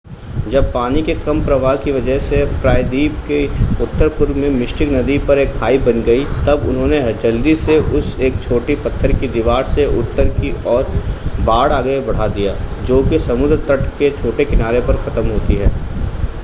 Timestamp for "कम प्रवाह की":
1.15-1.91